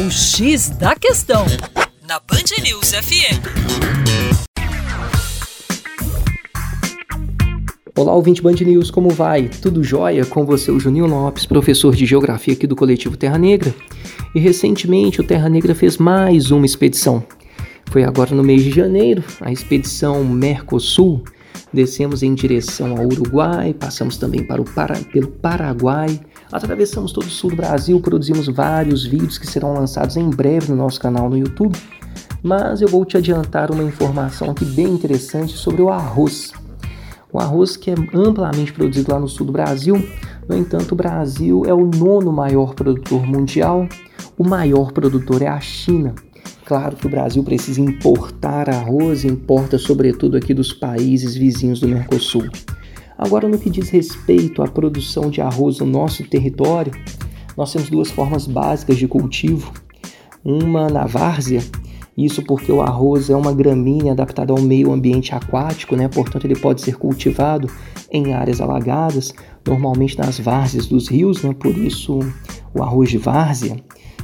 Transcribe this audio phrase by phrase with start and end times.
[0.00, 1.44] O X da Questão,
[2.08, 3.36] na Band News FM.
[7.94, 9.50] Olá, ouvinte Band News, como vai?
[9.60, 10.24] Tudo jóia?
[10.24, 13.74] Com você, o Juninho Lopes, professor de Geografia aqui do Coletivo Terra Negra.
[14.34, 17.22] E recentemente o Terra Negra fez mais uma expedição.
[17.90, 21.22] Foi agora no mês de janeiro, a expedição Mercosul.
[21.74, 24.96] Descemos em direção ao Uruguai, passamos também para o Para...
[25.12, 26.18] pelo Paraguai,
[26.52, 30.76] Atravessamos todo o sul do Brasil, produzimos vários vídeos que serão lançados em breve no
[30.76, 31.78] nosso canal no YouTube.
[32.42, 36.52] Mas eu vou te adiantar uma informação aqui bem interessante sobre o arroz.
[37.32, 39.94] O arroz que é amplamente produzido lá no sul do Brasil.
[40.48, 43.86] No entanto, o Brasil é o nono maior produtor mundial.
[44.36, 46.14] O maior produtor é a China.
[46.64, 52.48] Claro que o Brasil precisa importar arroz, importa sobretudo aqui dos países vizinhos do Mercosul.
[53.22, 56.90] Agora, no que diz respeito à produção de arroz no nosso território,
[57.54, 59.70] nós temos duas formas básicas de cultivo.
[60.42, 61.62] Uma na várzea,
[62.16, 66.08] isso porque o arroz é uma gramínea adaptada ao meio ambiente aquático, né?
[66.08, 67.70] portanto, ele pode ser cultivado
[68.10, 69.34] em áreas alagadas,
[69.66, 71.52] normalmente nas várzeas dos rios, né?
[71.52, 72.20] por isso
[72.74, 73.76] o arroz de várzea.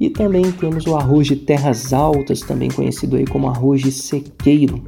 [0.00, 4.82] E também temos o arroz de terras altas, também conhecido aí como arroz de sequeiro.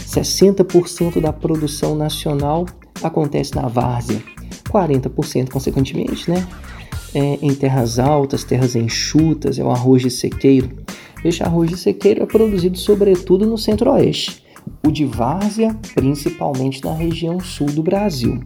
[0.00, 2.66] 60% da produção nacional
[3.02, 4.22] acontece na várzea,
[4.70, 6.46] 40% consequentemente, né?
[7.14, 10.70] É, em terras altas, terras enxutas, é o arroz de sequeiro.
[11.24, 14.44] Este arroz de sequeiro é produzido sobretudo no centro-oeste,
[14.86, 18.40] o de várzea principalmente na região sul do Brasil.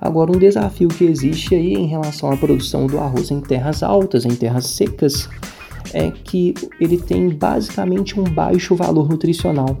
[0.00, 4.26] Agora, um desafio que existe aí em relação à produção do arroz em terras altas,
[4.26, 5.28] em terras secas,
[5.92, 9.76] é que ele tem basicamente um baixo valor nutricional,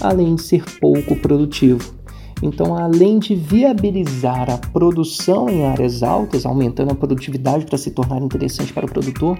[0.00, 1.94] além de ser pouco produtivo.
[2.42, 8.20] Então, além de viabilizar a produção em áreas altas, aumentando a produtividade para se tornar
[8.20, 9.38] interessante para o produtor,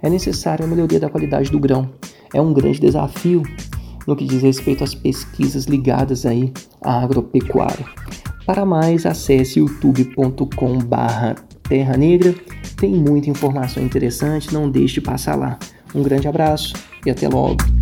[0.00, 1.90] é necessária a melhoria da qualidade do grão.
[2.32, 3.42] É um grande desafio
[4.06, 7.84] no que diz respeito às pesquisas ligadas aí à agropecuária.
[8.46, 11.34] Para mais, acesse youtube.com/barra
[11.68, 12.32] Terra Negra.
[12.76, 15.58] Tem muita informação interessante, não deixe de passar lá.
[15.94, 16.74] Um grande abraço
[17.04, 17.75] e até logo.